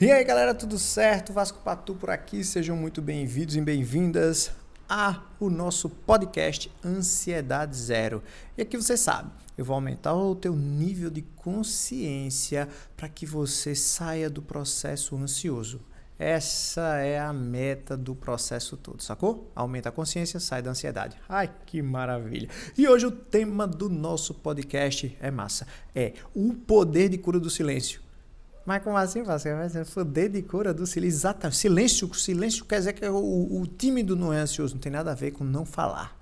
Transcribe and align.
E 0.00 0.10
aí 0.10 0.24
galera, 0.24 0.52
tudo 0.52 0.76
certo? 0.76 1.32
Vasco 1.32 1.60
Patu 1.60 1.94
por 1.94 2.10
aqui, 2.10 2.42
sejam 2.42 2.76
muito 2.76 3.00
bem-vindos 3.00 3.54
e 3.54 3.60
bem-vindas 3.60 4.50
a 4.88 5.22
o 5.38 5.48
nosso 5.48 5.88
podcast 5.88 6.68
Ansiedade 6.84 7.76
Zero. 7.76 8.20
E 8.58 8.62
aqui 8.62 8.76
você 8.76 8.96
sabe, 8.96 9.30
eu 9.56 9.64
vou 9.64 9.74
aumentar 9.74 10.12
o 10.12 10.34
teu 10.34 10.56
nível 10.56 11.10
de 11.10 11.22
consciência 11.22 12.68
para 12.96 13.08
que 13.08 13.24
você 13.24 13.72
saia 13.76 14.28
do 14.28 14.42
processo 14.42 15.16
ansioso. 15.16 15.80
Essa 16.18 16.96
é 16.98 17.20
a 17.20 17.32
meta 17.32 17.96
do 17.96 18.16
processo 18.16 18.76
todo, 18.76 19.00
sacou? 19.00 19.48
Aumenta 19.54 19.90
a 19.90 19.92
consciência, 19.92 20.40
sai 20.40 20.60
da 20.60 20.72
ansiedade. 20.72 21.16
Ai, 21.28 21.48
que 21.66 21.80
maravilha! 21.80 22.48
E 22.76 22.88
hoje 22.88 23.06
o 23.06 23.12
tema 23.12 23.64
do 23.64 23.88
nosso 23.88 24.34
podcast 24.34 25.16
é 25.20 25.30
massa, 25.30 25.68
é 25.94 26.14
o 26.34 26.52
poder 26.52 27.08
de 27.08 27.16
cura 27.16 27.38
do 27.38 27.48
silêncio. 27.48 28.03
Mas 28.64 28.82
como 28.82 28.96
assim, 28.96 29.22
Pascal? 29.24 29.56
Mas 29.56 29.76
é 29.76 29.84
poder 29.84 30.30
de 30.30 30.42
cura 30.42 30.72
do 30.72 30.86
silêncio. 30.86 31.16
Exatamente. 31.16 31.56
Silêncio, 31.56 32.14
silêncio 32.14 32.64
quer 32.64 32.78
dizer 32.78 32.92
que 32.94 33.06
o, 33.06 33.60
o 33.60 33.66
tímido 33.66 34.16
não 34.16 34.32
é 34.32 34.38
ansioso, 34.38 34.74
não 34.74 34.80
tem 34.80 34.90
nada 34.90 35.12
a 35.12 35.14
ver 35.14 35.32
com 35.32 35.44
não 35.44 35.66
falar. 35.66 36.16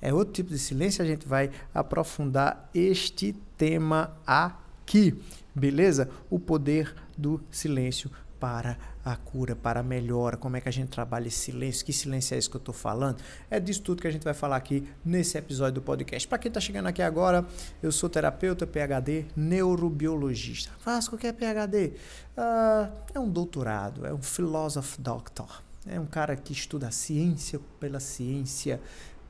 É 0.00 0.14
outro 0.14 0.32
tipo 0.32 0.50
de 0.50 0.58
silêncio, 0.58 1.02
a 1.02 1.06
gente 1.06 1.26
vai 1.26 1.50
aprofundar 1.74 2.70
este 2.74 3.34
tema 3.56 4.16
aqui. 4.26 5.20
Beleza? 5.54 6.08
O 6.30 6.38
poder 6.38 6.94
do 7.18 7.40
silêncio 7.50 8.10
para 8.40 8.78
a 9.04 9.14
cura, 9.14 9.54
para 9.54 9.80
a 9.80 9.82
melhora, 9.82 10.36
como 10.36 10.56
é 10.56 10.60
que 10.60 10.68
a 10.68 10.72
gente 10.72 10.88
trabalha 10.88 11.28
esse 11.28 11.38
silêncio, 11.38 11.84
que 11.84 11.92
silêncio 11.92 12.34
é 12.34 12.38
esse 12.38 12.48
que 12.48 12.56
eu 12.56 12.60
estou 12.60 12.74
falando? 12.74 13.22
É 13.50 13.60
disso 13.60 13.82
tudo 13.82 14.00
que 14.00 14.08
a 14.08 14.10
gente 14.10 14.24
vai 14.24 14.34
falar 14.34 14.56
aqui 14.56 14.88
nesse 15.04 15.36
episódio 15.36 15.74
do 15.74 15.82
podcast. 15.82 16.26
Para 16.26 16.38
quem 16.38 16.48
está 16.48 16.60
chegando 16.60 16.86
aqui 16.86 17.02
agora, 17.02 17.46
eu 17.82 17.92
sou 17.92 18.08
terapeuta, 18.08 18.66
PhD, 18.66 19.26
neurobiologista. 19.36 20.72
Vasco, 20.82 21.16
o 21.16 21.18
que 21.18 21.26
é 21.26 21.32
PhD? 21.32 21.88
Uh, 21.88 21.92
ah, 22.38 22.90
é 23.14 23.20
um 23.20 23.28
doutorado, 23.28 24.06
é 24.06 24.12
um 24.12 24.22
philosophy 24.22 25.00
doctor. 25.00 25.62
É 25.86 26.00
um 26.00 26.06
cara 26.06 26.34
que 26.36 26.52
estuda 26.52 26.88
a 26.88 26.90
ciência 26.90 27.60
pela 27.78 28.00
ciência, 28.00 28.80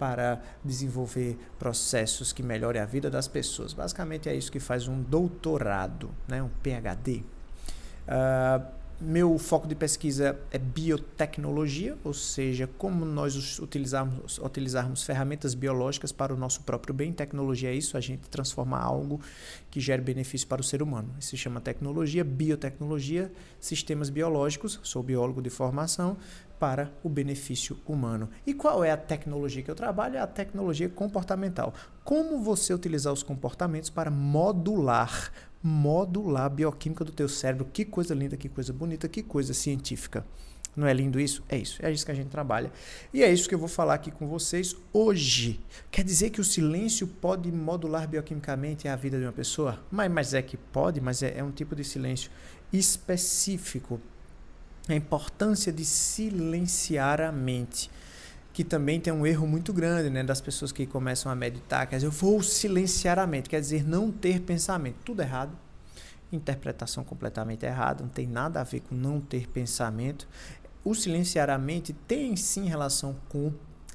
para 0.01 0.41
desenvolver 0.65 1.39
processos 1.59 2.33
que 2.33 2.43
melhorem 2.43 2.81
a 2.81 2.87
vida 2.87 3.11
das 3.11 3.29
pessoas. 3.29 3.75
Basicamente 3.75 4.31
é 4.31 4.35
isso 4.35 4.51
que 4.51 4.59
faz 4.59 4.89
um 4.89 5.03
doutorado, 5.03 6.11
né? 6.27 6.43
um 6.43 6.49
PhD. 6.49 7.17
Uh, 7.17 7.25
ah, 8.09 8.63
meu 9.01 9.39
foco 9.39 9.67
de 9.67 9.75
pesquisa 9.75 10.39
é 10.51 10.59
biotecnologia, 10.59 11.97
ou 12.05 12.13
seja, 12.13 12.69
como 12.77 13.05
nós 13.05 13.59
utilizarmos, 13.59 14.39
utilizarmos 14.39 15.03
ferramentas 15.03 15.55
biológicas 15.55 16.13
para 16.13 16.35
o 16.35 16.37
nosso 16.37 16.61
próprio 16.63 16.93
bem. 16.93 17.13
Tecnologia 17.13 17.71
é 17.71 17.75
isso, 17.75 17.97
a 17.97 18.01
gente 18.01 18.29
transforma 18.29 18.79
algo 18.79 19.21
que 19.71 19.81
gere 19.81 20.03
benefício 20.03 20.47
para 20.47 20.61
o 20.61 20.65
ser 20.65 20.83
humano. 20.83 21.15
Isso 21.19 21.31
se 21.31 21.37
chama 21.37 21.61
tecnologia, 21.61 22.23
biotecnologia, 22.23 23.33
sistemas 23.59 24.11
biológicos, 24.11 24.79
sou 24.83 25.03
biólogo 25.03 25.41
de 25.41 25.51
formação, 25.51 26.17
para 26.61 26.93
o 27.03 27.09
benefício 27.09 27.79
humano. 27.87 28.29
E 28.47 28.53
qual 28.53 28.85
é 28.85 28.91
a 28.91 28.97
tecnologia 28.97 29.63
que 29.63 29.71
eu 29.71 29.75
trabalho? 29.75 30.17
É 30.17 30.21
a 30.21 30.27
tecnologia 30.27 30.91
comportamental. 30.91 31.73
Como 32.05 32.43
você 32.43 32.75
utilizar 32.75 33.11
os 33.11 33.23
comportamentos 33.23 33.89
para 33.89 34.11
modular 34.11 35.33
modular 35.63 36.45
a 36.45 36.49
bioquímica 36.49 37.05
do 37.05 37.13
teu 37.13 37.29
cérebro. 37.29 37.69
Que 37.73 37.85
coisa 37.85 38.15
linda, 38.15 38.37
que 38.37 38.49
coisa 38.49 38.73
bonita, 38.73 39.09
que 39.09 39.23
coisa 39.23 39.53
científica. 39.53 40.25
Não 40.77 40.87
é 40.87 40.93
lindo 40.93 41.19
isso? 41.19 41.43
É 41.49 41.59
isso. 41.59 41.85
É 41.85 41.91
isso 41.91 42.05
que 42.05 42.13
a 42.13 42.15
gente 42.15 42.29
trabalha. 42.29 42.73
E 43.13 43.23
é 43.23 43.33
isso 43.33 43.49
que 43.49 43.55
eu 43.55 43.59
vou 43.59 43.69
falar 43.69 43.95
aqui 43.95 44.11
com 44.11 44.27
vocês 44.27 44.77
hoje. 44.93 45.61
Quer 45.91 46.05
dizer 46.05 46.31
que 46.31 46.41
o 46.41 46.45
silêncio 46.45 47.07
pode 47.07 47.51
modular 47.51 48.07
bioquimicamente 48.09 48.87
a 48.87 48.95
vida 48.97 49.19
de 49.19 49.25
uma 49.25 49.33
pessoa? 49.33 49.83
Mas, 49.91 50.11
mas 50.11 50.35
é 50.35 50.43
que 50.43 50.57
pode, 50.57 51.01
mas 51.01 51.23
é, 51.23 51.39
é 51.39 51.45
um 51.45 51.51
tipo 51.51 51.75
de 51.75 51.85
silêncio 51.85 52.31
específico. 52.73 54.01
A 54.89 54.95
importância 54.95 55.73
de 55.73 55.85
silenciar 55.85 57.21
a 57.21 57.33
mente 57.33 57.91
que 58.53 58.65
também 58.65 59.01
tem 59.01 59.13
um 59.13 59.27
erro 59.27 59.47
muito 59.47 59.73
grande 59.73 60.11
né, 60.11 60.23
das 60.23 60.41
pessoas 60.41 60.73
que 60.73 60.87
começam 60.87 61.31
a 61.31 61.35
meditar, 61.35 61.87
quer 61.87 61.97
dizer, 61.97 62.07
eu 62.07 62.11
vou 62.11 62.43
silenciar 62.43 63.19
a 63.19 63.27
mente, 63.27 63.49
quer 63.49 63.61
dizer, 63.61 63.87
não 63.87 64.11
ter 64.11 64.41
pensamento. 64.41 64.97
Tudo 65.05 65.23
errado. 65.23 65.53
Interpretação 66.33 67.03
completamente 67.03 67.65
errada, 67.65 68.03
não 68.03 68.11
tem 68.11 68.27
nada 68.27 68.61
a 68.61 68.65
ver 68.65 68.81
com 68.81 68.95
não 68.95 69.21
ter 69.21 69.49
pensamento. 69.49 70.29
O 70.85 70.95
silenciar 70.95 71.51
a 71.51 71.59
mente 71.59 71.93
tem 71.93 72.37
sim 72.37 72.67
relação 72.67 73.17
com 73.29 73.53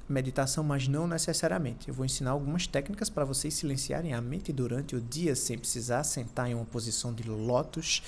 meditação, 0.08 0.64
mas 0.64 0.88
não 0.88 1.08
necessariamente. 1.08 1.88
Eu 1.88 1.94
vou 1.94 2.06
ensinar 2.06 2.32
algumas 2.32 2.68
técnicas 2.68 3.10
para 3.10 3.26
vocês 3.26 3.54
silenciarem 3.54 4.14
a 4.14 4.22
mente 4.22 4.54
durante 4.54 4.96
o 4.96 5.02
dia 5.02 5.36
sem 5.36 5.58
precisar 5.58 6.04
sentar 6.04 6.50
em 6.50 6.54
uma 6.54 6.66
posição 6.66 7.14
de 7.14 7.24
lótus 7.24 8.04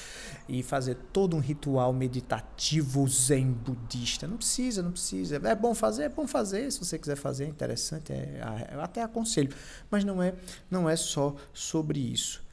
e 0.47 0.61
fazer 0.61 0.95
todo 1.11 1.35
um 1.35 1.39
ritual 1.39 1.91
meditativo 1.91 3.07
zen 3.07 3.51
budista. 3.51 4.27
Não 4.27 4.37
precisa, 4.37 4.83
não 4.83 4.91
precisa. 4.91 5.41
É 5.43 5.55
bom 5.55 5.73
fazer, 5.73 6.03
é 6.03 6.09
bom 6.09 6.27
fazer. 6.27 6.71
Se 6.71 6.79
você 6.79 6.99
quiser 6.99 7.15
fazer, 7.15 7.45
é 7.45 7.47
interessante, 7.47 8.13
é, 8.13 8.69
eu 8.71 8.81
até 8.81 9.01
aconselho. 9.01 9.53
Mas 9.89 10.03
não 10.03 10.21
é, 10.21 10.35
não 10.69 10.87
é 10.87 10.95
só 10.95 11.35
sobre 11.51 11.99
isso. 11.99 12.45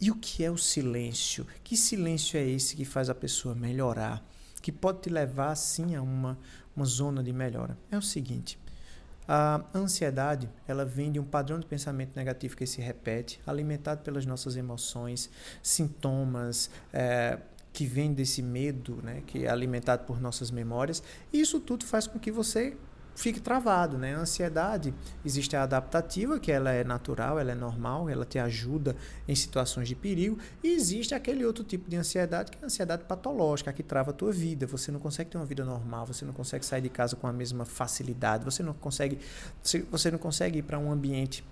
E 0.00 0.10
o 0.10 0.14
que 0.14 0.44
é 0.44 0.50
o 0.50 0.58
silêncio? 0.58 1.46
Que 1.64 1.76
silêncio 1.76 2.38
é 2.38 2.46
esse 2.46 2.76
que 2.76 2.84
faz 2.84 3.08
a 3.08 3.14
pessoa 3.14 3.54
melhorar? 3.54 4.22
Que 4.60 4.72
pode 4.72 5.00
te 5.00 5.10
levar, 5.10 5.54
sim, 5.54 5.94
a 5.94 6.02
uma, 6.02 6.38
uma 6.74 6.84
zona 6.84 7.22
de 7.22 7.32
melhora? 7.32 7.78
É 7.90 7.96
o 7.96 8.02
seguinte 8.02 8.58
a 9.28 9.64
ansiedade, 9.74 10.48
ela 10.68 10.84
vem 10.84 11.10
de 11.10 11.18
um 11.18 11.24
padrão 11.24 11.58
de 11.58 11.66
pensamento 11.66 12.14
negativo 12.14 12.56
que 12.56 12.66
se 12.66 12.80
repete, 12.80 13.40
alimentado 13.46 14.02
pelas 14.02 14.24
nossas 14.24 14.56
emoções, 14.56 15.28
sintomas, 15.62 16.70
é, 16.92 17.38
que 17.72 17.84
vem 17.84 18.14
desse 18.14 18.40
medo, 18.40 19.00
né, 19.02 19.22
que 19.26 19.44
é 19.44 19.50
alimentado 19.50 20.04
por 20.04 20.20
nossas 20.20 20.50
memórias. 20.50 21.02
E 21.32 21.40
isso 21.40 21.60
tudo 21.60 21.84
faz 21.84 22.06
com 22.06 22.18
que 22.18 22.30
você 22.30 22.76
fique 23.16 23.40
travado, 23.40 23.96
né? 23.96 24.14
A 24.14 24.20
ansiedade 24.20 24.94
existe 25.24 25.56
a 25.56 25.62
adaptativa, 25.62 26.38
que 26.38 26.52
ela 26.52 26.70
é 26.70 26.84
natural, 26.84 27.38
ela 27.38 27.50
é 27.50 27.54
normal, 27.54 28.08
ela 28.08 28.26
te 28.26 28.38
ajuda 28.38 28.94
em 29.26 29.34
situações 29.34 29.88
de 29.88 29.96
perigo, 29.96 30.38
e 30.62 30.68
existe 30.68 31.14
aquele 31.14 31.44
outro 31.44 31.64
tipo 31.64 31.88
de 31.88 31.96
ansiedade, 31.96 32.50
que 32.50 32.58
é 32.58 32.62
a 32.62 32.66
ansiedade 32.66 33.04
patológica, 33.04 33.72
que 33.72 33.82
trava 33.82 34.10
a 34.10 34.14
tua 34.14 34.30
vida. 34.30 34.66
Você 34.66 34.92
não 34.92 35.00
consegue 35.00 35.30
ter 35.30 35.38
uma 35.38 35.46
vida 35.46 35.64
normal, 35.64 36.06
você 36.06 36.24
não 36.24 36.32
consegue 36.32 36.64
sair 36.64 36.82
de 36.82 36.90
casa 36.90 37.16
com 37.16 37.26
a 37.26 37.32
mesma 37.32 37.64
facilidade, 37.64 38.44
você 38.44 38.62
não 38.62 38.74
consegue, 38.74 39.18
você 39.90 40.10
não 40.10 40.18
consegue 40.18 40.58
ir 40.58 40.62
para 40.62 40.78
um 40.78 40.92
ambiente 40.92 41.42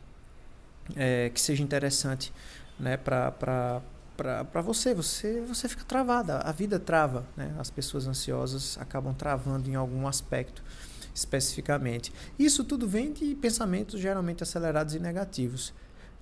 é, 0.95 1.31
que 1.31 1.41
seja 1.41 1.63
interessante, 1.63 2.33
né? 2.79 2.97
Para 2.97 3.83
para 4.17 4.63
você, 4.63 4.95
você 4.95 5.41
você 5.41 5.69
fica 5.69 5.83
travada, 5.83 6.39
a 6.39 6.53
vida 6.53 6.79
trava, 6.79 7.25
né? 7.37 7.53
As 7.59 7.69
pessoas 7.69 8.07
ansiosas 8.07 8.79
acabam 8.79 9.13
travando 9.13 9.69
em 9.69 9.75
algum 9.75 10.07
aspecto 10.07 10.63
especificamente. 11.15 12.13
Isso 12.39 12.65
tudo 12.65 12.89
vem 12.89 13.13
de 13.13 13.35
pensamentos 13.37 14.01
geralmente 14.01 14.43
acelerados 14.43 14.95
e 14.95 14.99
negativos. 14.99 15.73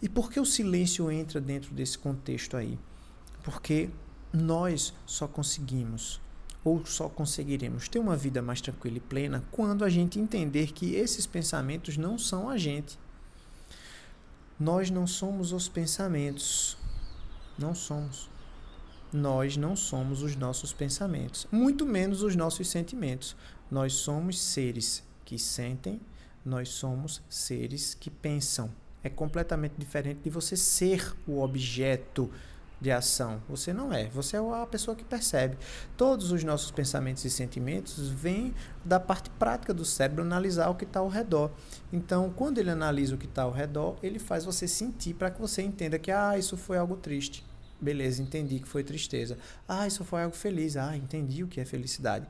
E 0.03 0.09
por 0.09 0.31
que 0.31 0.39
o 0.39 0.45
silêncio 0.45 1.11
entra 1.11 1.41
dentro 1.41 1.73
desse 1.73 1.99
contexto 1.99 2.57
aí? 2.57 2.79
Porque 3.43 3.89
nós 4.33 4.93
só 5.07 5.27
conseguimos 5.27 6.21
ou 6.65 6.85
só 6.87 7.09
conseguiremos 7.09 7.89
ter 7.89 7.99
uma 7.99 8.17
vida 8.17 8.41
mais 8.41 8.61
tranquila 8.61 8.99
e 8.99 9.01
plena 9.01 9.43
quando 9.51 9.85
a 9.85 9.89
gente 9.89 10.21
entender 10.21 10.73
que 10.73 10.95
esses 10.95 11.27
pensamentos 11.27 11.97
não 11.97 12.19
são 12.19 12.49
a 12.49 12.57
gente. 12.57 12.99
Nós 14.59 14.91
não 14.91 15.07
somos 15.07 15.53
os 15.53 15.69
pensamentos. 15.69 16.77
Não 17.59 17.75
somos. 17.75 18.32
Nós 19.13 19.59
não 19.59 19.77
somos 19.77 20.23
os 20.23 20.35
nossos 20.37 20.73
pensamentos, 20.73 21.47
muito 21.53 21.85
menos 21.85 22.23
os 22.23 22.35
nossos 22.35 22.69
sentimentos. 22.69 23.37
Nós 23.71 23.93
somos 23.93 24.41
seres 24.41 25.05
que 25.25 25.39
sentem, 25.39 26.01
nós 26.45 26.71
somos 26.71 27.23
seres 27.29 27.95
que 27.95 28.11
pensam. 28.11 28.71
É 29.05 29.11
completamente 29.11 29.75
diferente 29.77 30.21
de 30.25 30.31
você 30.31 30.57
ser 30.57 31.15
o 31.27 31.43
objeto 31.43 32.31
de 32.81 32.91
ação. 32.91 33.41
Você 33.49 33.73
não 33.73 33.93
é, 33.93 34.09
você 34.09 34.37
é 34.37 34.41
a 34.41 34.67
pessoa 34.67 34.97
que 34.97 35.05
percebe. 35.05 35.57
Todos 35.97 36.33
os 36.33 36.43
nossos 36.43 36.71
pensamentos 36.71 37.25
e 37.25 37.31
sentimentos 37.31 38.09
vêm 38.09 38.55
da 38.85 38.99
parte 38.99 39.31
prática 39.31 39.75
do 39.75 39.85
cérebro 39.85 40.23
analisar 40.23 40.69
o 40.69 40.75
que 40.75 40.85
está 40.85 41.01
ao 41.01 41.09
redor. 41.09 41.51
Então, 41.93 42.31
quando 42.35 42.59
ele 42.59 42.71
analisa 42.71 43.15
o 43.15 43.19
que 43.19 43.27
está 43.27 43.43
ao 43.43 43.53
redor, 43.53 43.97
ele 44.03 44.19
faz 44.19 44.45
você 44.45 44.67
sentir 44.67 45.15
para 45.15 45.31
que 45.31 45.41
você 45.41 45.63
entenda 45.63 45.99
que 45.99 46.11
ah, 46.11 46.37
isso 46.37 46.57
foi 46.57 46.77
algo 46.79 46.97
triste. 46.97 47.45
Beleza, 47.83 48.23
entendi 48.23 48.61
que 48.61 48.69
foi 48.69 48.85
tristeza. 48.85 49.37
Ah, 49.69 49.89
isso 49.89 50.05
foi 50.05 50.23
algo 50.23 50.37
feliz. 50.37 50.77
Ah, 50.77 50.97
entendi 50.97 51.43
o 51.43 51.49
que 51.49 51.61
é 51.61 51.65
felicidade. 51.65 52.29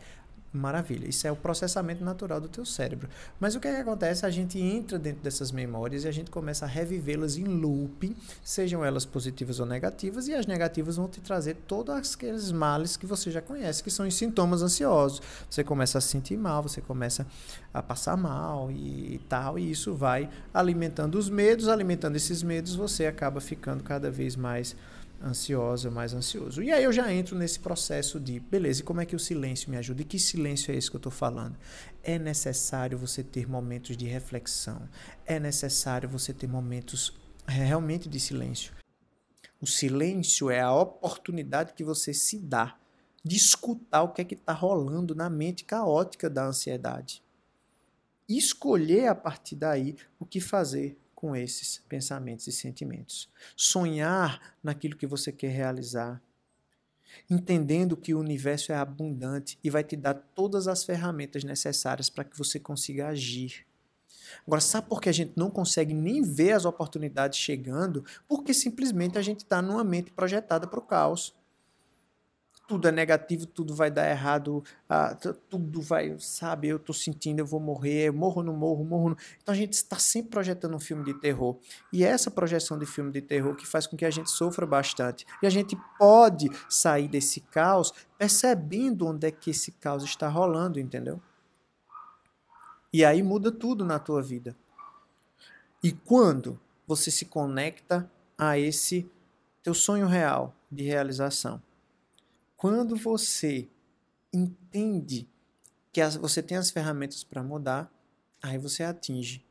Maravilha, 0.51 1.09
isso 1.09 1.27
é 1.27 1.33
o 1.33 1.37
processamento 1.37 2.05
natural 2.05 2.39
do 2.39 2.47
teu 2.47 2.67
cérebro. 2.67 3.09
Mas 3.41 3.55
o 3.55 3.61
que, 3.61 3.69
é 3.69 3.75
que 3.75 3.81
acontece? 3.81 4.27
A 4.27 4.31
gente 4.31 4.59
entra 4.61 4.99
dentro 4.99 5.23
dessas 5.23 5.51
memórias 5.51 6.05
e 6.05 6.09
a 6.09 6.13
gente 6.13 6.31
começa 6.31 6.67
a 6.67 6.69
revivê-las 6.69 7.39
em 7.39 7.45
looping, 7.45 8.15
sejam 8.45 8.85
elas 8.85 9.07
positivas 9.07 9.61
ou 9.61 9.67
negativas, 9.67 10.29
e 10.29 10.35
as 10.35 10.47
negativas 10.47 10.97
vão 10.97 11.09
te 11.09 11.23
trazer 11.23 11.57
todos 11.67 11.95
aqueles 11.95 12.53
males 12.53 12.99
que 12.99 13.07
você 13.07 13.31
já 13.31 13.41
conhece, 13.41 13.83
que 13.83 13.91
são 13.91 14.07
os 14.07 14.15
sintomas 14.15 14.61
ansiosos. 14.61 15.23
Você 15.49 15.65
começa 15.65 15.97
a 15.97 16.01
se 16.03 16.09
sentir 16.09 16.37
mal, 16.37 16.63
você 16.63 16.83
começa 16.83 17.27
a 17.73 17.83
passar 17.83 18.17
mal 18.19 18.71
e, 18.71 19.15
e 19.15 19.19
tal, 19.31 19.59
e 19.59 19.71
isso 19.71 19.95
vai 19.95 20.29
alimentando 20.53 21.17
os 21.17 21.31
medos, 21.31 21.67
alimentando 21.67 22.17
esses 22.17 22.43
medos, 22.43 22.75
você 22.75 23.07
acaba 23.07 23.41
ficando 23.41 23.83
cada 23.83 24.11
vez 24.11 24.37
mais 24.37 24.77
ansiosa, 25.23 25.91
mais 25.91 26.13
ansioso. 26.13 26.63
E 26.63 26.73
aí 26.73 26.85
eu 26.85 26.93
já 26.93 27.13
entro 27.13 27.37
nesse 27.37 27.61
processo 27.61 28.19
de, 28.19 28.41
beleza, 28.41 28.81
e 28.81 28.85
como 28.85 29.01
é 29.01 29.07
que 29.07 29.17
o 29.17 29.19
silêncio 29.19 29.71
me 29.71 29.77
ajuda? 29.77 30.03
E 30.03 30.05
que 30.05 30.19
silêncio 30.19 30.73
é 30.73 30.77
esse 30.77 30.91
que 30.91 30.97
eu 30.97 30.99
estou 30.99 31.13
falando? 31.13 31.57
É 32.03 32.19
necessário 32.19 32.99
você 32.99 33.23
ter 33.23 33.49
momentos 33.49 33.97
de 33.97 34.07
reflexão. 34.07 34.89
É 35.25 35.39
necessário 35.39 36.09
você 36.09 36.33
ter 36.33 36.47
momentos 36.47 37.13
é, 37.47 37.53
realmente 37.53 38.09
de 38.09 38.19
silêncio. 38.19 38.73
O 39.61 39.67
silêncio 39.67 40.51
é 40.51 40.61
a 40.61 40.75
oportunidade 40.75 41.73
que 41.75 41.85
você 41.85 42.13
se 42.13 42.39
dá 42.39 42.77
de 43.25 43.37
escutar 43.37 44.03
o 44.03 44.09
que 44.09 44.21
é 44.21 44.25
que 44.25 44.35
está 44.35 44.53
rolando 44.53 45.15
na 45.15 45.31
mente 45.31 45.65
caótica 45.65 46.29
da 46.29 46.47
ansiedade. 46.47 47.23
E 48.29 48.37
escolher 48.37 49.07
a 49.07 49.15
partir 49.15 49.57
daí 49.57 49.97
o 50.19 50.27
que 50.27 50.41
fazer 50.41 50.99
com 51.23 51.37
esses 51.37 51.81
pensamentos 51.89 52.49
e 52.49 52.53
sentimentos. 52.53 53.31
Sonhar 53.55 54.57
naquilo 54.61 54.97
que 54.97 55.07
você 55.07 55.31
quer 55.31 55.53
realizar. 55.53 56.21
Entendendo 57.31 57.97
que 57.97 58.13
o 58.13 58.19
universo 58.19 58.73
é 58.73 58.75
abundante 58.75 59.57
e 59.63 59.71
vai 59.71 59.85
te 59.85 59.95
dar 59.95 60.15
todas 60.15 60.67
as 60.67 60.83
ferramentas 60.83 61.45
necessárias 61.45 62.11
para 62.11 62.25
que 62.25 62.37
você 62.37 62.59
consiga 62.59 63.07
agir. 63.07 63.65
Agora, 64.45 64.61
sabe 64.61 64.89
por 64.89 65.01
que 65.01 65.09
a 65.09 65.13
gente 65.13 65.35
não 65.37 65.49
consegue 65.49 65.95
nem 65.95 66.23
ver 66.23 66.53
as 66.53 66.65
oportunidades 66.65 67.39
chegando? 67.39 68.05
Porque 68.27 68.53
simplesmente 68.53 69.17
a 69.17 69.23
gente 69.23 69.45
está 69.45 69.63
numa 69.63 69.85
mente 69.85 70.11
projetada 70.11 70.67
para 70.67 70.81
o 70.81 70.83
caos 70.83 71.33
tudo 72.73 72.89
é 72.89 72.91
negativo, 72.91 73.45
tudo 73.45 73.75
vai 73.75 73.91
dar 73.91 74.09
errado, 74.09 74.65
ah, 74.89 75.15
tudo 75.51 75.83
vai, 75.83 76.17
sabe, 76.19 76.69
eu 76.69 76.79
tô 76.79 76.95
sentindo, 76.95 77.41
eu 77.41 77.45
vou 77.45 77.61
morrer, 77.61 78.09
eu 78.09 78.15
morro, 78.15 78.43
não 78.43 78.57
morro, 78.57 78.83
morro. 78.83 79.11
Não. 79.11 79.17
Então 79.43 79.53
a 79.53 79.57
gente 79.57 79.75
está 79.75 79.99
sempre 79.99 80.31
projetando 80.31 80.75
um 80.75 80.81
filme 80.81 81.05
de 81.05 81.13
terror. 81.13 81.59
E 81.93 82.03
é 82.03 82.09
essa 82.09 82.31
projeção 82.31 82.79
de 82.79 82.87
filme 82.87 83.13
de 83.13 83.21
terror 83.21 83.55
que 83.55 83.67
faz 83.67 83.87
com 83.87 83.95
que 83.95 84.07
a 84.07 84.11
gente 84.11 84.31
sofra 84.31 84.65
bastante. 84.65 85.27
E 85.43 85.47
a 85.47 85.51
gente 85.51 85.77
pode 85.99 86.49
sair 86.67 87.09
desse 87.09 87.43
caos 87.43 87.93
percebendo 88.17 89.07
onde 89.07 89.27
é 89.27 89.31
que 89.31 89.51
esse 89.51 89.73
caos 89.73 90.03
está 90.03 90.27
rolando, 90.29 90.81
entendeu? 90.81 91.21
E 92.91 93.05
aí 93.05 93.23
muda 93.23 93.53
tudo 93.53 93.85
na 93.85 93.99
tua 93.99 94.23
vida. 94.23 94.57
E 95.85 95.93
quando 95.93 96.59
você 96.87 97.11
se 97.11 97.27
conecta 97.27 98.11
a 98.39 98.59
esse 98.59 99.07
teu 99.63 99.75
sonho 99.75 100.07
real 100.07 100.55
de 100.71 100.85
realização? 100.85 101.61
Quando 102.63 102.95
você 102.95 103.69
entende 104.33 105.29
que 105.93 106.01
as, 106.01 106.15
você 106.15 106.41
tem 106.41 106.57
as 106.57 106.71
ferramentas 106.71 107.25
para 107.25 107.43
mudar, 107.43 107.93
aí 108.41 108.57
você 108.57 108.85
atinge 108.85 109.45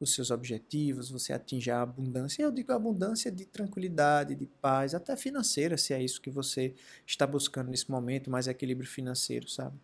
os 0.00 0.14
seus 0.14 0.30
objetivos, 0.30 1.10
você 1.10 1.34
atinge 1.34 1.70
a 1.70 1.82
abundância. 1.82 2.42
Eu 2.42 2.50
digo 2.50 2.72
abundância 2.72 3.30
de 3.30 3.44
tranquilidade, 3.44 4.34
de 4.34 4.46
paz, 4.46 4.94
até 4.94 5.14
financeira, 5.14 5.76
se 5.76 5.92
é 5.92 6.02
isso 6.02 6.22
que 6.22 6.30
você 6.30 6.74
está 7.06 7.26
buscando 7.26 7.68
nesse 7.68 7.90
momento, 7.90 8.30
mais 8.30 8.46
equilíbrio 8.46 8.88
financeiro, 8.88 9.46
sabe? 9.46 9.78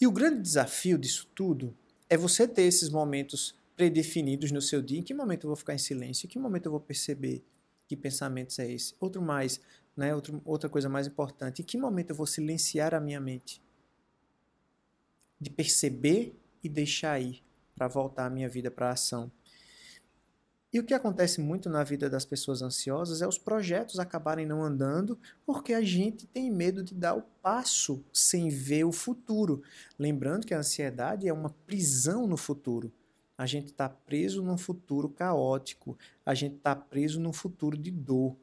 E 0.00 0.06
o 0.06 0.10
grande 0.10 0.40
desafio 0.40 0.96
disso 0.96 1.28
tudo 1.34 1.76
é 2.08 2.16
você 2.16 2.48
ter 2.48 2.62
esses 2.62 2.88
momentos 2.88 3.54
predefinidos 3.76 4.50
no 4.50 4.62
seu 4.62 4.80
dia. 4.80 5.00
Em 5.00 5.02
que 5.02 5.12
momento 5.12 5.44
eu 5.44 5.48
vou 5.48 5.56
ficar 5.56 5.74
em 5.74 5.78
silêncio? 5.78 6.24
Em 6.24 6.30
que 6.30 6.38
momento 6.38 6.64
eu 6.64 6.72
vou 6.72 6.80
perceber 6.80 7.44
que 7.86 7.94
pensamentos 7.94 8.58
é 8.58 8.72
esse? 8.72 8.94
Outro 8.98 9.20
mais, 9.20 9.60
né? 9.96 10.14
Outro, 10.14 10.42
outra 10.44 10.68
coisa 10.68 10.88
mais 10.88 11.06
importante, 11.06 11.62
em 11.62 11.64
que 11.64 11.78
momento 11.78 12.10
eu 12.10 12.16
vou 12.16 12.26
silenciar 12.26 12.94
a 12.94 13.00
minha 13.00 13.20
mente? 13.20 13.62
De 15.40 15.50
perceber 15.50 16.38
e 16.62 16.68
deixar 16.68 17.20
ir, 17.20 17.42
para 17.74 17.88
voltar 17.88 18.26
a 18.26 18.30
minha 18.30 18.48
vida 18.48 18.70
para 18.70 18.88
a 18.88 18.92
ação. 18.92 19.30
E 20.72 20.78
o 20.78 20.84
que 20.84 20.92
acontece 20.92 21.40
muito 21.40 21.70
na 21.70 21.82
vida 21.82 22.10
das 22.10 22.26
pessoas 22.26 22.60
ansiosas 22.60 23.22
é 23.22 23.26
os 23.26 23.38
projetos 23.38 23.98
acabarem 23.98 24.44
não 24.44 24.62
andando 24.62 25.18
porque 25.46 25.72
a 25.72 25.80
gente 25.80 26.26
tem 26.26 26.50
medo 26.50 26.82
de 26.82 26.94
dar 26.94 27.14
o 27.14 27.22
passo 27.22 28.04
sem 28.12 28.50
ver 28.50 28.84
o 28.84 28.92
futuro. 28.92 29.62
Lembrando 29.98 30.46
que 30.46 30.52
a 30.52 30.58
ansiedade 30.58 31.26
é 31.26 31.32
uma 31.32 31.50
prisão 31.66 32.26
no 32.26 32.36
futuro. 32.36 32.92
A 33.38 33.46
gente 33.46 33.68
está 33.68 33.88
preso 33.88 34.42
num 34.42 34.58
futuro 34.58 35.08
caótico, 35.08 35.96
a 36.24 36.34
gente 36.34 36.56
está 36.56 36.74
preso 36.74 37.20
num 37.20 37.32
futuro 37.32 37.78
de 37.78 37.90
dor. 37.90 38.36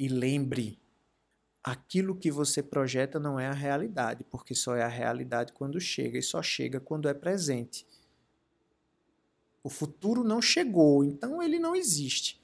E 0.00 0.08
lembre, 0.08 0.80
aquilo 1.62 2.16
que 2.16 2.30
você 2.30 2.62
projeta 2.62 3.20
não 3.20 3.38
é 3.38 3.46
a 3.46 3.52
realidade, 3.52 4.24
porque 4.24 4.54
só 4.54 4.74
é 4.74 4.82
a 4.82 4.88
realidade 4.88 5.52
quando 5.52 5.78
chega 5.78 6.18
e 6.18 6.22
só 6.22 6.42
chega 6.42 6.80
quando 6.80 7.06
é 7.06 7.12
presente. 7.12 7.86
O 9.62 9.68
futuro 9.68 10.24
não 10.24 10.40
chegou, 10.40 11.04
então 11.04 11.42
ele 11.42 11.58
não 11.58 11.76
existe. 11.76 12.40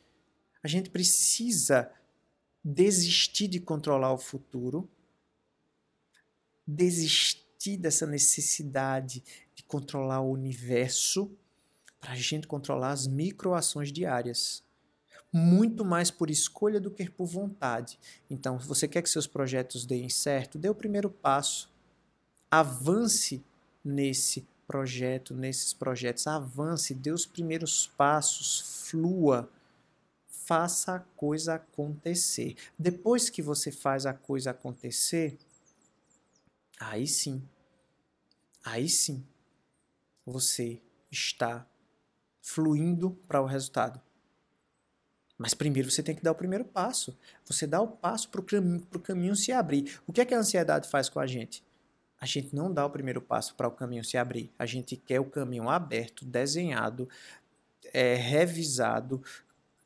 A 0.62 0.68
gente 0.68 0.90
precisa 0.90 1.90
desistir 2.62 3.48
de 3.48 3.58
controlar 3.58 4.12
o 4.12 4.18
futuro, 4.18 4.86
desistir 6.66 7.78
dessa 7.78 8.06
necessidade 8.06 9.24
de 9.54 9.62
controlar 9.62 10.20
o 10.20 10.30
universo 10.30 11.34
para 11.98 12.12
a 12.12 12.16
gente 12.16 12.46
controlar 12.46 12.90
as 12.90 13.06
microações 13.06 13.90
diárias 13.90 14.65
muito 15.36 15.84
mais 15.84 16.10
por 16.10 16.30
escolha 16.30 16.80
do 16.80 16.90
que 16.90 17.10
por 17.10 17.26
vontade. 17.26 17.98
Então, 18.30 18.58
se 18.58 18.66
você 18.66 18.88
quer 18.88 19.02
que 19.02 19.10
seus 19.10 19.26
projetos 19.26 19.84
deem 19.84 20.08
certo, 20.08 20.56
dê 20.58 20.68
o 20.68 20.74
primeiro 20.74 21.10
passo. 21.10 21.70
Avance 22.50 23.44
nesse 23.84 24.48
projeto, 24.66 25.34
nesses 25.34 25.74
projetos. 25.74 26.26
Avance, 26.26 26.94
dê 26.94 27.10
os 27.10 27.26
primeiros 27.26 27.86
passos, 27.86 28.88
flua. 28.88 29.50
Faça 30.26 30.94
a 30.94 31.00
coisa 31.00 31.56
acontecer. 31.56 32.56
Depois 32.78 33.28
que 33.28 33.42
você 33.42 33.70
faz 33.70 34.06
a 34.06 34.14
coisa 34.14 34.52
acontecer, 34.52 35.36
aí 36.80 37.06
sim, 37.06 37.42
aí 38.64 38.88
sim, 38.88 39.22
você 40.24 40.80
está 41.10 41.66
fluindo 42.40 43.10
para 43.28 43.42
o 43.42 43.44
resultado. 43.44 44.05
Mas 45.38 45.52
primeiro 45.52 45.90
você 45.90 46.02
tem 46.02 46.14
que 46.14 46.22
dar 46.22 46.32
o 46.32 46.34
primeiro 46.34 46.64
passo. 46.64 47.16
Você 47.44 47.66
dá 47.66 47.80
o 47.80 47.88
passo 47.88 48.28
para 48.30 48.40
o 48.40 49.00
caminho, 49.00 49.36
se 49.36 49.52
abrir. 49.52 50.00
O 50.06 50.12
que 50.12 50.20
é 50.20 50.24
que 50.24 50.34
a 50.34 50.38
ansiedade 50.38 50.88
faz 50.88 51.08
com 51.08 51.20
a 51.20 51.26
gente? 51.26 51.62
A 52.18 52.24
gente 52.24 52.54
não 52.54 52.72
dá 52.72 52.86
o 52.86 52.90
primeiro 52.90 53.20
passo 53.20 53.54
para 53.54 53.68
o 53.68 53.70
caminho 53.70 54.02
se 54.02 54.16
abrir. 54.16 54.50
A 54.58 54.64
gente 54.64 54.96
quer 54.96 55.20
o 55.20 55.26
caminho 55.26 55.68
aberto, 55.68 56.24
desenhado, 56.24 57.08
é, 57.92 58.14
revisado, 58.14 59.22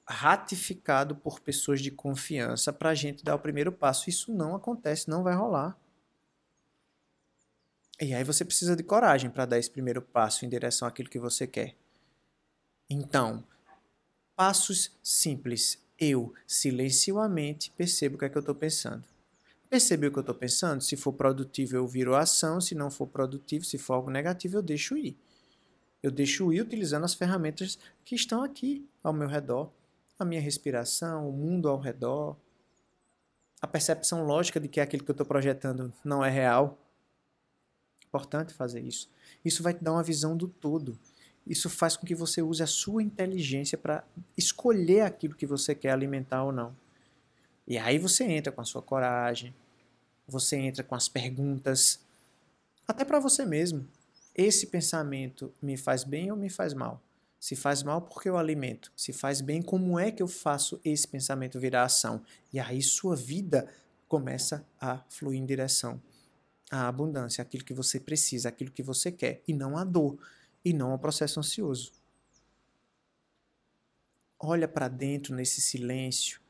ratificado 0.07 1.17
por 1.17 1.41
pessoas 1.41 1.81
de 1.81 1.91
confiança 1.91 2.73
para 2.73 2.91
a 2.91 2.95
gente 2.95 3.25
dar 3.25 3.35
o 3.35 3.41
primeiro 3.41 3.73
passo. 3.73 4.09
Isso 4.09 4.33
não 4.33 4.55
acontece, 4.55 5.11
não 5.11 5.25
vai 5.25 5.35
rolar. 5.35 5.77
E 8.01 8.15
aí 8.15 8.25
você 8.25 8.45
precisa 8.45 8.77
de 8.77 8.83
coragem 8.83 9.29
para 9.29 9.45
dar 9.45 9.59
esse 9.59 9.71
primeiro 9.71 10.01
passo 10.01 10.47
em 10.47 10.49
direção 10.49 10.87
àquilo 10.89 11.11
que 11.11 11.19
você 11.19 11.47
quer. 11.47 11.75
Então, 12.89 13.45
Passos 14.41 14.91
simples. 15.03 15.79
Eu 15.99 16.33
silencio 16.47 17.19
a 17.19 17.29
mente, 17.29 17.71
percebo 17.77 18.17
o 18.17 18.19
que 18.19 18.25
é 18.25 18.29
que 18.31 18.39
eu 18.39 18.41
estou 18.41 18.55
pensando. 18.55 19.05
Percebi 19.69 20.07
o 20.07 20.11
que 20.11 20.17
eu 20.17 20.23
estou 20.23 20.35
pensando? 20.35 20.83
Se 20.83 20.97
for 20.97 21.13
produtivo, 21.13 21.77
eu 21.77 21.87
viro 21.87 22.15
a 22.15 22.21
ação. 22.21 22.59
Se 22.59 22.75
não 22.75 22.91
for 22.91 23.07
produtivo, 23.07 23.67
se 23.67 23.77
for 23.77 23.93
algo 23.93 24.11
negativo, 24.11 24.57
eu 24.57 24.63
deixo 24.63 24.97
ir. 24.97 25.15
Eu 26.03 26.11
deixo 26.11 26.51
ir 26.55 26.63
utilizando 26.63 27.05
as 27.05 27.13
ferramentas 27.13 27.79
que 28.03 28.15
estão 28.15 28.43
aqui 28.43 28.89
ao 29.03 29.13
meu 29.13 29.29
redor. 29.29 29.71
A 30.19 30.25
minha 30.25 30.41
respiração, 30.41 31.29
o 31.29 31.33
mundo 31.35 31.69
ao 31.69 31.79
redor. 31.79 32.35
A 33.61 33.67
percepção 33.67 34.25
lógica 34.25 34.59
de 34.59 34.69
que 34.69 34.81
aquilo 34.81 35.05
que 35.05 35.11
eu 35.11 35.13
estou 35.13 35.27
projetando 35.27 35.93
não 36.03 36.25
é 36.25 36.31
real. 36.31 36.79
Importante 38.07 38.55
fazer 38.55 38.81
isso. 38.81 39.11
Isso 39.45 39.63
vai 39.63 39.75
te 39.75 39.85
dar 39.85 39.93
uma 39.93 40.03
visão 40.03 40.35
do 40.35 40.49
todo 40.49 40.99
isso 41.47 41.69
faz 41.69 41.97
com 41.97 42.07
que 42.07 42.15
você 42.15 42.43
use 42.43 42.63
a 42.63 42.67
sua 42.67 43.03
inteligência 43.03 43.77
para 43.77 44.05
escolher 44.37 45.03
aquilo 45.03 45.35
que 45.35 45.47
você 45.47 45.75
quer 45.75 45.91
alimentar 45.91 46.45
ou 46.45 46.53
não. 46.53 46.77
E 47.67 47.79
aí 47.79 47.99
você 47.99 48.25
entra 48.25 48.53
com 48.53 48.61
a 48.61 48.65
sua 48.65 48.83
coragem, 48.83 49.55
você 50.27 50.57
entra 50.57 50.83
com 50.83 50.95
as 50.95 51.09
perguntas, 51.09 52.01
até 52.87 53.05
para 53.05 53.21
você 53.21 53.45
mesmo. 53.45 53.87
Esse 54.35 54.67
pensamento 54.67 55.53
me 55.61 55.77
faz 55.77 56.05
bem 56.05 56.31
ou 56.31 56.37
me 56.37 56.49
faz 56.49 56.73
mal? 56.73 57.03
Se 57.39 57.57
faz 57.57 57.83
mal, 57.83 58.03
porque 58.03 58.29
eu 58.29 58.37
alimento? 58.37 58.93
Se 58.97 59.13
faz 59.13 59.41
bem, 59.41 59.63
como 59.63 59.99
é 59.99 60.11
que 60.11 60.23
eu 60.23 60.29
faço 60.29 60.81
esse 60.85 61.09
pensamento 61.09 61.59
virar 61.59 61.85
ação? 61.85 62.23
E 62.53 62.61
aí 62.61 62.83
sua 62.83 63.17
vida 63.17 63.69
começa 64.07 64.67
a 64.81 64.99
fluir 65.09 65.41
em 65.41 65.47
direção 65.47 66.01
à 66.71 66.87
abundância, 66.87 67.43
aquilo 67.43 67.65
que 67.65 67.73
você 67.73 67.99
precisa, 67.99 68.49
aquilo 68.49 68.71
que 68.71 68.83
você 68.83 69.11
quer, 69.11 69.43
e 69.49 69.55
não 69.55 69.77
a 69.77 69.85
dor 69.85 70.19
e 70.65 70.73
não 70.73 70.93
ao 70.93 70.99
processo 70.99 71.41
ansioso. 71.41 71.93
Olha 74.39 74.67
para 74.67 74.89
dentro 74.89 75.35
nesse 75.35 75.61
silêncio 75.61 76.41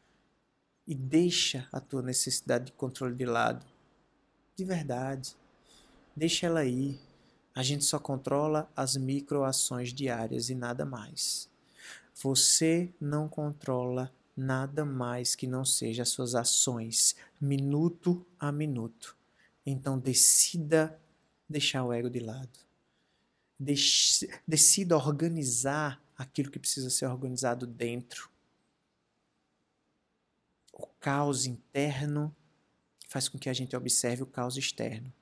e 0.87 0.95
deixa 0.95 1.69
a 1.73 1.81
tua 1.81 2.03
necessidade 2.03 2.67
de 2.67 2.73
controle 2.73 3.15
de 3.15 3.25
lado. 3.25 3.67
De 4.57 4.65
verdade. 4.65 5.37
Deixa 6.15 6.47
ela 6.47 6.65
ir. 6.65 7.01
A 7.55 7.63
gente 7.63 7.85
só 7.85 7.99
controla 7.99 8.71
as 8.77 8.97
microações 8.97 9.93
diárias 9.93 10.51
e 10.51 10.55
nada 10.55 10.85
mais. 10.85 11.49
Você 12.23 12.93
não 13.01 13.29
controla 13.29 14.13
nada 14.37 14.85
mais 14.85 15.35
que 15.35 15.47
não 15.47 15.65
seja 15.65 16.03
as 16.03 16.09
suas 16.11 16.35
ações, 16.35 17.17
minuto 17.41 18.25
a 18.39 18.51
minuto. 18.53 19.17
Então 19.65 19.99
decida 19.99 20.99
deixar 21.49 21.85
o 21.85 21.93
ego 21.93 22.09
de 22.09 22.21
lado. 22.21 22.70
Decida 24.47 24.97
organizar 24.97 26.03
aquilo 26.17 26.51
que 26.51 26.59
precisa 26.59 26.89
ser 26.89 27.07
organizado 27.07 27.67
dentro. 27.67 28.31
O 30.73 30.87
caos 30.99 31.45
interno 31.45 32.35
faz 33.07 33.29
com 33.29 33.39
que 33.39 33.51
a 33.51 33.53
gente 33.53 33.77
observe 33.77 34.23
o 34.23 34.27
caos 34.27 34.57
externo. 34.57 35.13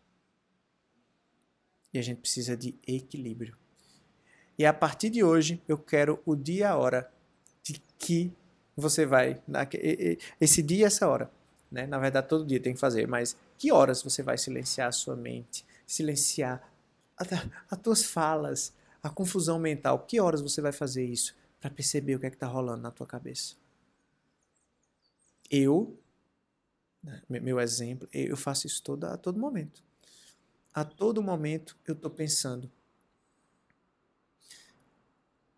E 1.93 1.99
a 1.99 2.03
gente 2.03 2.21
precisa 2.21 2.57
de 2.57 2.79
equilíbrio. 2.87 3.57
E 4.57 4.65
a 4.65 4.73
partir 4.73 5.11
de 5.11 5.25
hoje, 5.25 5.61
eu 5.67 5.77
quero 5.77 6.23
o 6.25 6.37
dia 6.37 6.61
e 6.61 6.65
a 6.65 6.77
hora 6.77 7.13
de 7.63 7.83
que 7.99 8.33
você 8.77 9.05
vai. 9.05 9.43
Esse 10.41 10.63
dia 10.63 10.79
e 10.79 10.85
essa 10.85 11.09
hora. 11.09 11.29
Né? 11.71 11.87
Na 11.87 11.99
verdade, 11.99 12.29
todo 12.29 12.47
dia 12.47 12.61
tem 12.61 12.75
que 12.75 12.81
fazer, 12.81 13.09
mas 13.09 13.37
que 13.57 13.73
horas 13.73 14.03
você 14.03 14.23
vai 14.23 14.39
silenciar 14.39 14.89
a 14.89 14.93
sua 14.93 15.17
mente? 15.17 15.67
Silenciar 15.87 16.73
as 17.71 17.79
tuas 17.81 18.05
falas, 18.05 18.73
a 19.03 19.11
confusão 19.11 19.59
mental. 19.59 20.01
Que 20.07 20.21
horas 20.21 20.41
você 20.41 20.61
vai 20.61 20.73
fazer 20.73 21.05
isso 21.05 21.35
para 21.61 21.71
perceber 21.71 22.15
o 22.15 22.21
que 22.21 22.27
é 22.27 22.31
que 22.31 22.37
está 22.37 22.47
rolando 22.47 22.83
na 22.83 22.91
tua 22.91 23.07
cabeça? 23.07 23.57
Eu, 25.51 25.99
né, 27.03 27.23
meu 27.29 27.59
exemplo, 27.59 28.09
eu 28.13 28.37
faço 28.37 28.67
isso 28.67 28.83
a 29.05 29.17
todo 29.17 29.39
momento. 29.39 29.83
A 30.75 30.85
todo 30.85 31.23
momento 31.23 31.77
eu 31.87 31.95
estou 31.95 32.11
pensando 32.11 32.71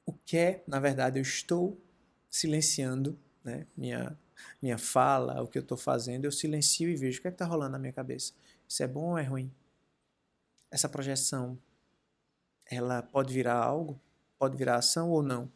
o 0.07 0.12
que 0.12 0.37
é, 0.37 0.64
na 0.67 0.81
verdade, 0.81 1.19
eu 1.19 1.23
estou 1.23 1.81
silenciando 2.29 3.19
né, 3.45 3.67
minha, 3.76 4.19
minha 4.61 4.79
fala, 4.79 5.40
o 5.43 5.47
que 5.47 5.59
eu 5.59 5.62
estou 5.62 5.76
fazendo, 5.76 6.25
eu 6.25 6.33
silencio 6.33 6.88
e 6.88 6.97
vejo 6.97 7.19
o 7.19 7.23
que 7.23 7.29
é 7.29 7.31
está 7.31 7.45
rolando 7.45 7.73
na 7.73 7.79
minha 7.79 7.93
cabeça. 7.93 8.33
Isso 8.69 8.83
é 8.83 8.88
bom 8.88 9.11
ou 9.11 9.19
é 9.19 9.23
ruim? 9.23 9.52
Essa 10.71 10.89
projeção, 10.89 11.59
ela 12.65 13.03
pode 13.03 13.33
virar 13.35 13.57
algo? 13.57 14.00
Pode 14.39 14.57
virar 14.57 14.77
ação 14.77 15.11
ou 15.11 15.23
não? 15.23 15.50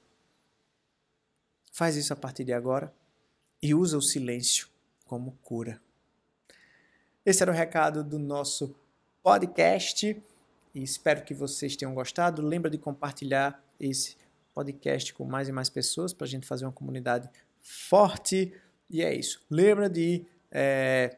Faz 1.72 1.96
isso 1.96 2.12
a 2.12 2.16
partir 2.16 2.44
de 2.44 2.52
agora 2.52 2.92
e 3.62 3.74
usa 3.74 3.96
o 3.96 4.02
silêncio 4.02 4.68
como 5.06 5.38
cura. 5.42 5.80
Esse 7.24 7.42
era 7.42 7.50
o 7.50 7.54
recado 7.54 8.04
do 8.04 8.18
nosso 8.18 8.76
podcast 9.22 10.22
e 10.74 10.82
espero 10.82 11.24
que 11.24 11.32
vocês 11.32 11.76
tenham 11.76 11.94
gostado. 11.94 12.42
Lembra 12.42 12.70
de 12.70 12.76
compartilhar 12.76 13.64
esse 13.78 14.16
podcast 14.52 15.14
com 15.14 15.24
mais 15.24 15.48
e 15.48 15.52
mais 15.52 15.70
pessoas 15.70 16.12
para 16.12 16.26
a 16.26 16.28
gente 16.28 16.46
fazer 16.46 16.64
uma 16.64 16.72
comunidade 16.72 17.30
forte. 17.60 18.52
E 18.90 19.02
é 19.02 19.14
isso. 19.14 19.42
Lembra 19.48 19.88
de, 19.88 20.26
é, 20.50 21.16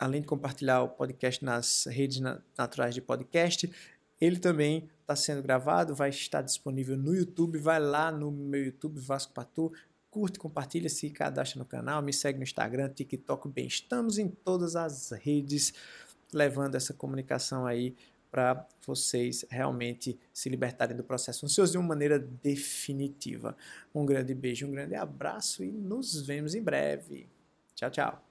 além 0.00 0.22
de 0.22 0.26
compartilhar 0.26 0.82
o 0.82 0.88
podcast 0.88 1.44
nas 1.44 1.84
redes 1.84 2.20
naturais 2.56 2.94
de 2.94 3.02
podcast, 3.02 3.70
ele 4.18 4.38
também 4.38 4.88
está 5.02 5.14
sendo 5.14 5.42
gravado, 5.42 5.94
vai 5.94 6.08
estar 6.08 6.40
disponível 6.40 6.96
no 6.96 7.14
YouTube. 7.14 7.58
Vai 7.58 7.78
lá 7.78 8.10
no 8.10 8.30
meu 8.30 8.64
YouTube, 8.64 8.98
Vasco 8.98 9.32
Patu, 9.32 9.72
curte, 10.10 10.38
compartilha, 10.38 10.88
se 10.88 11.10
cadastra 11.10 11.58
no 11.58 11.64
canal, 11.64 12.02
me 12.02 12.12
segue 12.12 12.38
no 12.38 12.44
Instagram, 12.44 12.88
TikTok, 12.88 13.48
bem, 13.48 13.66
estamos 13.66 14.18
em 14.18 14.28
todas 14.28 14.74
as 14.74 15.10
redes 15.10 15.72
levando 16.32 16.74
essa 16.76 16.94
comunicação 16.94 17.66
aí 17.66 17.94
para 18.30 18.66
vocês 18.86 19.44
realmente 19.50 20.18
se 20.32 20.48
libertarem 20.48 20.96
do 20.96 21.02
processo 21.02 21.44
ansioso 21.44 21.72
de 21.72 21.78
uma 21.78 21.88
maneira 21.88 22.18
definitiva. 22.18 23.56
Um 23.92 24.06
grande 24.06 24.34
beijo, 24.34 24.66
um 24.66 24.70
grande 24.70 24.94
abraço 24.94 25.64
e 25.64 25.72
nos 25.72 26.24
vemos 26.24 26.54
em 26.54 26.62
breve. 26.62 27.28
Tchau, 27.74 27.90
tchau. 27.90 28.29